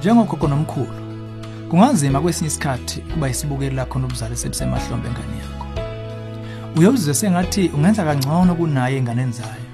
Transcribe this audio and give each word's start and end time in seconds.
Njengogogo 0.00 0.48
nomkhulu, 0.48 0.88
kunganzima 1.70 2.20
kwesinye 2.20 2.48
isikhathi 2.48 3.00
kuba 3.00 3.28
isibukeli 3.28 3.76
lakho 3.76 3.98
nobuzali 3.98 4.36
sebusemahlombe 4.36 5.08
engane 5.08 5.36
yakho. 5.40 5.66
Uyozizwe 6.76 7.14
sengathi 7.14 7.70
ungenza 7.74 8.04
kangcono 8.04 8.54
kunaye 8.54 8.96
enganeni 8.96 9.32
zayo. 9.32 9.66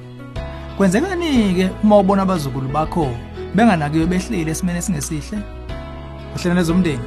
Kwenzekani-ke 0.76 1.70
uma 1.82 1.98
ubona 1.98 2.22
abazukulu 2.22 2.68
bakho 2.68 3.08
benganakiwe 3.54 4.06
behlile 4.06 4.50
esimene 4.50 4.78
esingesihle? 4.78 5.38
Uhlelane 6.34 6.62
zomndeni 6.62 7.04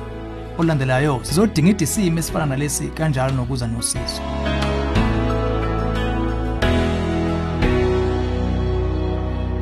olandelayo 0.57 1.19
sizodinga 1.23 1.69
idisimo 1.69 2.19
esifana 2.19 2.45
nalesi 2.45 2.87
kanjalo 2.87 3.33
nokuza 3.33 3.67
nosizo. 3.67 4.21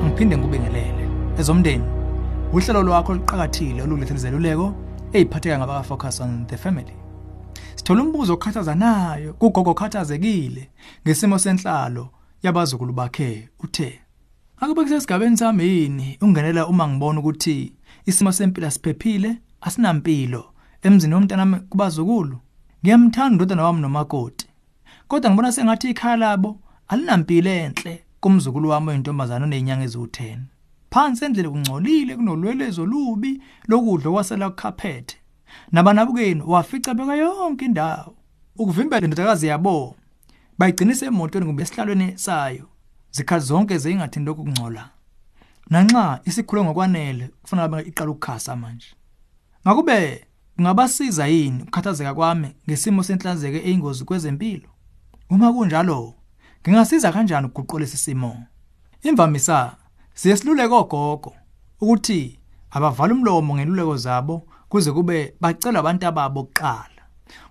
Ngiphinde 0.03 0.37
ngikubingelele. 0.37 1.09
Ezomndeni 1.39 1.96
uhlelo 2.53 2.83
lwakho 2.83 3.11
oluqhakathile 3.11 3.81
olulethe 3.81 4.13
izeluleko 4.13 4.67
eziphatheka 5.13 5.57
ngabaka 5.57 5.83
focus 5.83 6.21
on 6.21 6.45
the 6.47 6.57
family. 6.57 6.95
Sithola 7.75 8.03
umbuzo 8.03 8.33
okhathazanayo 8.33 9.33
kugogo 9.33 9.71
okhathazekile 9.71 10.69
ngesimo 11.03 11.37
senhlalo 11.39 12.09
yabazukulu 12.43 12.93
bakhe 12.93 13.49
uthe 13.63 13.99
Akube 14.59 14.83
kusesigabeni 14.83 15.37
sami 15.37 15.63
yini 15.63 16.17
ungenela 16.21 16.67
uma 16.67 16.87
ngibona 16.87 17.19
ukuthi 17.19 17.73
isimo 18.05 18.31
sempilo 18.31 18.71
siphephile 18.71 19.37
asinampilo 19.61 20.45
emzini 20.81 21.13
womntanami 21.13 21.59
kubazukulu 21.69 22.37
ngiyamthanda 22.83 23.33
indodana 23.33 23.63
wami 23.63 23.81
nomakoti 23.81 24.47
kodwa 25.07 25.31
ngibona 25.31 25.51
sengathi 25.51 25.89
ikhaya 25.89 26.17
labo 26.17 26.59
alinampilo 26.87 27.49
enhle 27.49 28.03
kumzukulu 28.19 28.69
wami 28.69 28.89
oyintombazana 28.89 29.45
onezinyanga 29.45 29.85
eziwu10 29.85 30.56
phansi 30.97 31.25
endlela 31.25 31.49
kungcolile 31.49 32.15
kunolwelezo 32.15 32.85
lubi 32.85 33.41
lokudla 33.67 34.11
kwasela 34.11 34.49
kukhaphethe 34.49 35.15
nabanabukeni 35.71 36.41
wafica 36.41 36.93
beka 36.93 37.15
yonke 37.15 37.65
indawo. 37.65 38.15
Ukuvimbela 38.55 39.03
indodakazi 39.03 39.47
yabo 39.47 39.95
bayigcinisa 40.57 41.05
emotweni 41.05 41.45
kumbe 41.45 41.63
esihlalweni 41.63 42.17
sayo 42.17 42.65
zikhathi 43.11 43.45
zonke 43.45 43.77
zeyingathini 43.77 44.25
lokhu 44.25 44.43
kungcola. 44.43 44.89
Nanxa 45.69 46.19
isikhule 46.25 46.63
ngokwanele 46.63 47.29
kufanele 47.41 47.81
iqala 47.81 48.11
ukukhasa 48.11 48.55
manje. 48.55 48.87
Ngakube 49.67 50.25
ngabasiza 50.61 51.27
yini 51.27 51.61
ukukhathazeka 51.61 52.13
kwami 52.13 52.55
ngesimo 52.67 53.03
senhlanzeke 53.03 53.57
eyingozi 53.57 54.05
kwezempilo? 54.05 54.69
Uma 55.29 55.53
kunjalo 55.53 56.13
ngingasiza 56.61 57.11
kanjani 57.11 57.47
ukuguqula 57.47 57.85
isimo? 57.85 58.43
Imvamisa 59.03 59.75
siyesiluleke 60.17 60.73
ogogo 60.73 61.33
ukuthi 61.81 62.39
abavala 62.71 63.13
umlomo 63.13 63.55
ngeluleko 63.55 63.97
zabo 63.97 64.47
kuze 64.69 64.91
kube 64.91 65.33
bacela 65.41 65.79
abantu 65.79 66.07
ababo 66.07 66.43
kuqala. 66.43 67.01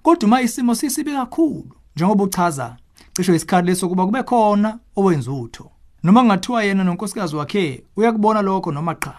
Kodwa 0.03 0.27
uma 0.27 0.42
isimo 0.42 0.75
sisibi 0.75 1.12
kakhulu 1.12 1.70
njengoba 1.97 2.25
uchaza 2.25 2.77
cisho 3.12 3.34
isikhathi 3.34 3.67
lesokuba 3.67 4.06
kube 4.06 4.23
khona 4.23 4.78
owenza 4.97 5.33
utho 5.33 5.70
noma 6.03 6.25
ngathiwa 6.25 6.64
yena 6.64 6.84
nonkosikazi 6.84 7.36
wakhe 7.36 7.84
uyakubona 7.97 8.42
lokho 8.42 8.73
noma 8.73 8.95
cha 8.95 9.14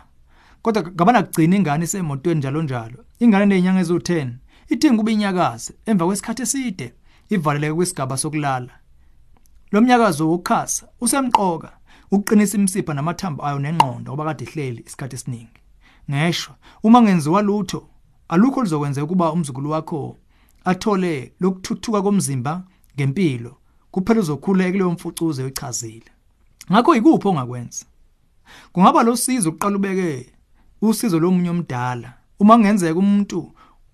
kodwa 0.62 0.84
ngabana 0.84 1.24
kugcina 1.24 1.56
ingane 1.56 1.86
isemotweni 1.86 2.40
njalo 2.40 2.62
njalo 2.62 3.06
ingane 3.20 3.46
nezinyanga 3.46 3.82
ezu10 3.82 4.30
idinga 4.70 4.98
kube 4.98 5.14
inyakazi 5.14 5.74
emva 5.86 6.06
kwesikhathi 6.06 6.42
eside 6.42 6.94
ivaleleke 7.30 7.74
kwisigaba 7.74 8.18
sokulala. 8.18 8.74
Lo 9.72 9.82
mnyakazo 9.82 10.30
wokukhasa 10.30 10.88
usemqoka 11.02 11.77
ukuqinisa 12.12 12.58
imisipha 12.58 12.94
namathambo 12.94 13.46
ayo 13.46 13.60
nengqondo 13.60 14.12
ngoba 14.12 14.26
kade 14.26 14.44
ihleli 14.44 14.84
isikhathi 14.88 15.16
esiningi. 15.16 15.62
Ngeshwa 16.12 16.56
uma 16.84 17.02
ngenziwa 17.02 17.42
lutho 17.42 17.90
alukho 18.30 18.64
lizokwenza 18.64 19.04
ukuba 19.04 19.32
umzukulu 19.32 19.70
wakho 19.70 20.18
athole 20.66 21.34
lokuthuthuka 21.40 22.02
komzimba 22.02 22.64
ngempilo 22.96 23.58
kuphela 23.92 24.20
uzokhuleka 24.20 24.72
kuleyo 24.72 24.92
mfucuze 24.92 25.44
oyichazile. 25.44 26.12
Ngakho 26.72 26.96
ikuphi 26.96 27.28
ongakwenza? 27.28 27.86
Kungaba 28.72 29.04
losizo 29.04 29.50
uqala 29.50 29.76
ubeke 29.76 30.34
usizo 30.82 31.20
lomunye 31.20 31.50
omdala. 31.50 32.14
Uma 32.40 32.56
kungenzeka 32.56 33.00
umuntu 33.00 33.52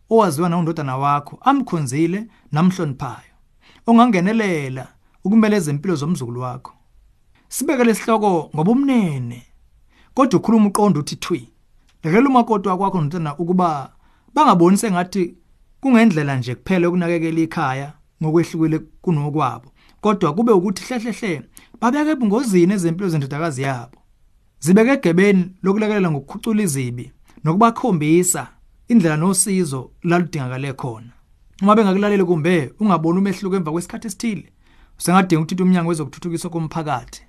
owaziwa 0.10 0.50
nawundodana 0.50 0.98
wakho 0.98 1.38
amkhonzile 1.42 2.28
namhloniphayo 2.52 3.34
ongangenelela 3.88 4.88
ukumele 5.24 5.56
ezempilo 5.56 5.96
zomzukulu 5.96 6.42
wakho. 6.42 6.74
Sibeke 7.54 7.84
lesihloko 7.84 8.50
ngoba 8.56 8.72
umnene 8.72 9.44
kodwa 10.14 10.40
ukhuluma 10.40 10.68
uqondo 10.68 11.00
uthi 11.00 11.16
thwi 11.16 11.50
lekela 12.04 12.30
umakoti 12.30 12.70
wakho 12.70 13.02
nodana 13.02 13.38
ukuba 13.38 13.94
bangaboni 14.34 14.78
sengathi 14.78 15.36
kungendlela 15.82 16.38
nje 16.38 16.56
kuphela 16.56 16.90
ukunakekela 16.90 17.42
ikhaya 17.42 17.94
ngokwehlukile 18.24 18.80
kunokwabo. 19.02 19.72
Kodwa 20.02 20.34
kube 20.34 20.52
ukuthi 20.52 20.84
hlehlehle 20.84 21.42
babeke 21.82 22.12
ebungozini 22.12 22.74
ezempilo 22.74 23.10
zendodakazi 23.10 23.62
yabo. 23.62 23.98
Zibeke 24.60 24.92
egebeni 24.92 25.52
lokulekelela 25.64 26.12
ngokukhucula 26.12 26.64
izibi 26.64 27.12
nokubakhombisa 27.44 28.48
indlela 28.88 29.18
nosizo 29.18 29.92
laludingakale 30.04 30.74
khona. 30.74 31.14
Uma 31.62 31.76
bengakulaleli 31.76 32.26
kumbe 32.26 32.74
ungaboni 32.80 33.20
umehluko 33.20 33.56
emva 33.56 33.72
kwesikhathi 33.72 34.08
esithile 34.08 34.46
usengadinga 34.98 35.42
ukuthi 35.42 35.64
umnyango 35.64 35.90
wezokuthuthukiswa 35.90 36.50
komphakathi. 36.50 37.22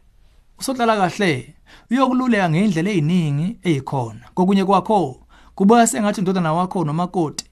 Usohlala 0.58 0.96
kahle. 0.96 1.54
Uyokululeka 1.90 2.50
ngeindlela 2.50 2.90
eziningi 2.90 3.58
ezikhona 3.62 4.24
kokunye 4.34 4.64
kwakho 4.64 5.20
kubuya 5.54 5.86
sengathi 5.86 6.20
indodana 6.20 6.52
wakho 6.52 6.84
nomakoti 6.84 7.44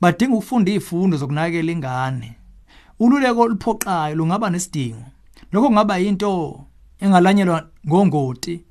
badinga 0.00 0.36
ukufunda 0.36 0.70
izifundo 0.70 1.16
zokunakekela 1.16 1.72
ingane. 1.72 2.36
Ululeko 2.98 3.40
oluphoqayo 3.40 4.14
lungaba 4.14 4.50
nesidingo. 4.50 5.04
Lokho 5.52 5.68
kungaba 5.68 5.98
into 6.00 6.64
engalanyelwa 7.00 7.68
ngongoti 7.86 8.64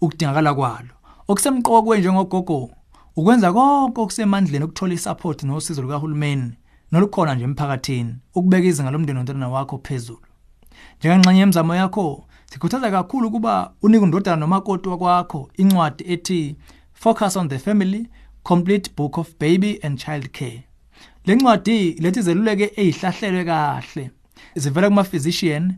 ukudingakala 0.00 0.54
kwalo. 0.54 0.94
Okusemqoka 1.28 1.82
kwenje 1.82 2.12
ngogogo 2.12 2.70
ukwenza 3.16 3.52
konke 3.52 4.00
okusemandleni 4.00 4.64
ukuthola 4.64 4.94
isupport 4.94 5.42
nosizo 5.42 5.82
lukahulumeni 5.82 6.52
nolukhona 6.92 7.34
nje 7.34 7.44
emphakathini 7.44 8.14
ukubeka 8.34 8.66
izinga 8.66 8.90
lomndeni 8.90 9.18
nontwana 9.18 9.48
wakho 9.48 9.78
phezulu. 9.78 10.26
Njengengxenye 10.98 11.40
yemizamo 11.40 11.74
yakho 11.74 12.26
sikhuthaza 12.54 12.90
kakhulu 12.90 13.30
kuba 13.30 13.72
unike 13.82 14.04
undodana 14.04 14.36
nomakoti 14.36 14.88
wakwakho 14.88 15.50
incwadi 15.56 16.04
ethi 16.12 16.56
Focus 16.92 17.36
on 17.36 17.48
the 17.48 17.58
Family 17.58 18.08
Complete 18.44 18.90
Book 18.96 19.18
of 19.18 19.38
Baby 19.38 19.80
and 19.82 19.98
Child 19.98 20.32
Care. 20.32 20.64
Lencwadi 21.26 21.92
lethi 21.92 22.22
zeluleke 22.22 22.72
ezihlahlelwe 22.76 23.44
kahle 23.44 24.10
zivela 24.54 24.88
kuma 24.88 25.04
physician 25.04 25.74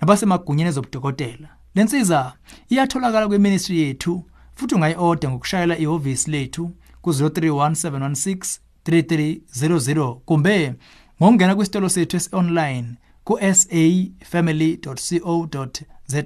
nabasemagunyeni 0.00 0.68
ezobudokotela. 0.68 1.48
Lensiza 1.74 2.32
iyatholakala 2.68 3.28
kweministry 3.28 3.78
yethu 3.78 4.24
futhi 4.54 4.74
ungayi-order 4.74 5.30
ngokushayela 5.30 5.78
ihhovisi 5.78 6.30
lethu 6.30 6.70
ku-031 7.02 8.60
716 8.84 10.14
kumbe 10.14 10.74
ngokungena 11.22 11.54
kwisitolo 11.54 11.88
sethu 11.88 12.16
esi-online 12.16 12.88
ku-safamily.co.za 13.30 16.24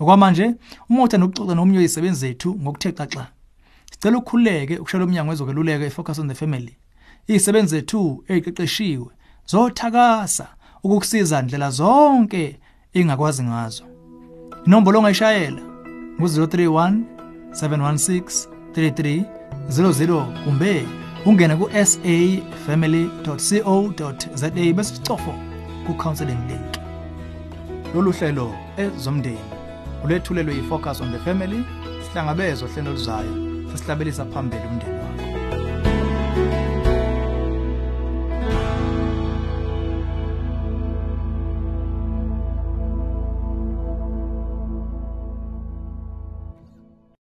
okwamanje 0.00 0.54
uma 0.88 1.02
uthanda 1.02 1.26
ukuxoxa 1.26 1.54
nomunye 1.54 1.78
wezisebenzi 1.78 2.20
zethu 2.20 2.54
ngokuthe 2.54 2.92
xaxa. 2.92 3.26
Sicela 3.92 4.18
ukukhululeke 4.18 4.78
ukushayela 4.78 5.06
umnyango 5.06 5.30
wezokweluleka 5.30 5.86
i-focus 5.86 6.18
on 6.18 6.28
the 6.28 6.34
family. 6.34 6.76
Izisebenzi 7.26 7.76
zethu 7.76 8.24
eziqeqeshiwe 8.28 9.06
zothakasa 9.46 10.48
ukukusiza 10.84 11.42
ndlela 11.42 11.70
zonke 11.70 12.60
engakwazi 12.92 13.42
ngazo. 13.42 13.84
Inombolo 14.66 14.98
ongayishayela 14.98 15.62
ngu-031 16.18 17.00
716 17.50 18.48
3300 18.72 20.44
kumbe 20.44 20.86
ungene 21.26 21.56
ku-safamily.co.za 21.56 24.50
bese 24.50 24.94
sicofo. 24.94 25.49
Ku-counseling 25.90 26.42
link. 26.48 26.72
Lolu 27.94 28.12
hlelo 28.12 28.54
ezomndeni 28.76 29.38
ulethulelwe 30.04 30.54
yi-focus 30.54 31.00
on 31.00 31.12
the 31.12 31.18
family 31.18 31.64
sihlangabezwa 32.04 32.68
hlelo 32.68 32.90
luzayo 32.90 33.32
sesihlabelisa 33.72 34.24
phambili 34.24 34.62
umndeni 34.70 35.09